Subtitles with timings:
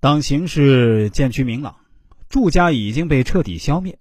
[0.00, 1.74] 当形势渐趋明朗，
[2.28, 3.98] 祝家已经被彻底消灭，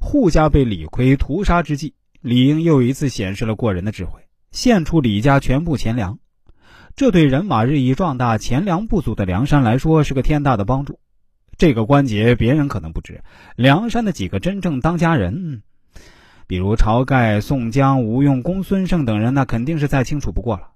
[0.00, 4.20] 扈家被李逵屠杀之际，李应又一次显示了过人的智慧，
[4.52, 6.20] 献出李家全部钱粮。
[6.94, 11.00] 这对人马日益壮大、钱粮不足的梁山来说是个天大的帮助。
[11.58, 13.24] 这个关节别人可能不知，
[13.56, 15.62] 梁山的几个真正当家人，
[16.46, 20.68] 比如晁盖、宋江、吴用、公孙胜等人，那肯定是再清楚不过了。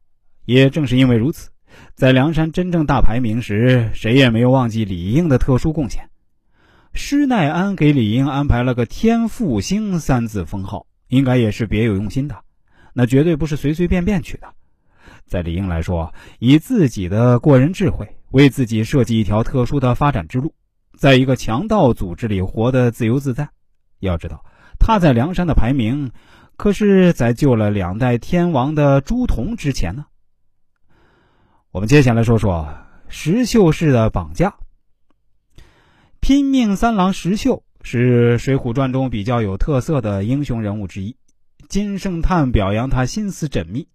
[0.45, 1.50] 也正是因为如此。
[1.95, 6.08] 在梁山真正大排名时，谁也没有忘记李应的特殊贡献。
[6.93, 12.36] 施耐庵给李应安排了个“天复星”三字封号，应该也是别有用心的，
[12.93, 14.46] 那绝对不是随随便便取的。
[15.26, 20.53] 在李应来说，以自己的过人智慧，为自己设计一条特殊的发展之路，
[20.96, 23.48] 在一个强盗组织里活得自由自在。
[24.00, 24.45] 要知道，
[24.79, 26.11] 他在梁山的排名，
[26.56, 30.04] 可是在救了两代天王的朱仝之前呢。
[31.74, 32.72] 我们接下来说说
[33.08, 34.55] 石秀氏的绑架。
[36.20, 41.16] 拼命三郎石秀是《水浒传》中比较有特色的英雄人物之一。
[41.69, 43.89] 金圣叹表扬他心思缜密。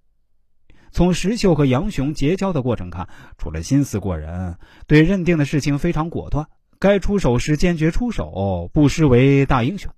[0.91, 6.47] 从石秀和杨雄结交的过程看，除了心思过人，对认定的事情非常果断，
[6.79, 9.89] 该出手时坚决出手，不失为大英雄。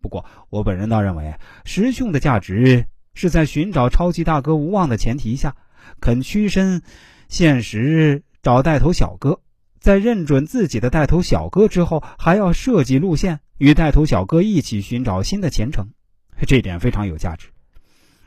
[0.00, 5.56] 不过，我本人倒认为，石秀的价值是在寻找超级大哥无望的前提下，
[6.00, 6.80] 肯屈身。
[7.34, 9.40] 现实找带头小哥，
[9.80, 15.90] 在认准自己的带头小哥之后，还要设计路线，与带头小哥一起寻找新的前程，
[16.46, 17.48] 这点非常有价值。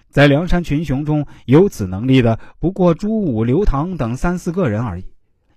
[0.10, 5.06] 在梁山群雄中有此能力的，不过朱武、刘唐等三四个人而已。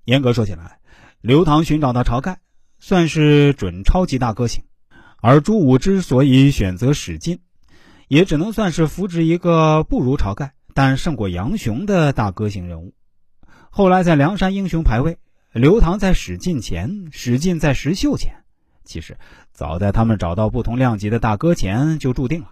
[0.04, 0.78] 严格说起来，
[1.20, 2.38] 刘唐寻找到晁盖，
[2.78, 4.62] 算是准超级大哥型；
[5.20, 7.40] 而朱武之所以选择史进，
[8.06, 12.94] 也只能算是扶植一个不如晁盖，但胜过杨雄的大哥型人物。
[13.72, 15.16] 后来在梁山英雄排位，
[15.52, 18.34] 刘唐在史进前，史进在石秀前。
[18.84, 19.16] 其实
[19.52, 22.48] 早在他们找到不同量级的大哥前就注定了，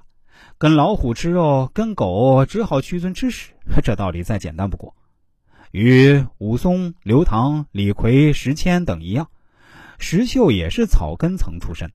[0.58, 3.52] 跟老虎吃肉，跟狗只好屈尊吃屎。
[3.82, 4.94] 这道理再简单不过。
[5.72, 9.28] 与武松、刘唐、李逵、石谦等一样，
[9.98, 11.90] 石秀也是草根层出身。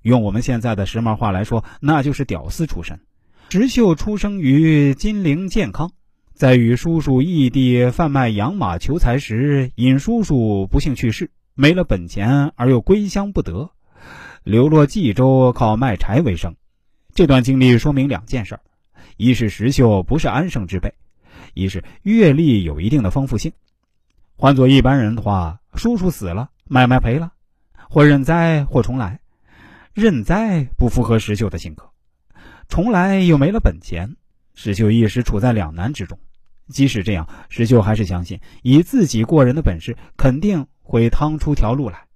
[0.00, 2.98] 用我们现在的时髦话来说，那就是屌丝出身。
[3.50, 5.92] 石秀出生于金陵健康。
[6.34, 13.70] 在与叔叔异地贩卖养马求财时，尹叔叔不幸去世，没了本钱而又归乡不得，
[14.42, 16.56] 流落冀州靠卖柴为生。
[17.14, 18.58] 这段经历说明两件事：
[19.16, 20.94] 一是石秀不是安生之辈，
[21.54, 23.52] 一是阅历有一定的丰富性。
[24.36, 27.32] 换做一般人的话，叔叔死了，买卖赔了，
[27.88, 29.20] 或认栽或重来。
[29.94, 31.90] 认栽不符合石秀的性格，
[32.66, 34.16] 重来又没了本钱，
[34.54, 36.18] 石秀一时处在两难之中。
[36.68, 42.06] 即使这样，石秀还是相信以自己过人的本事，肯定会趟出条路来。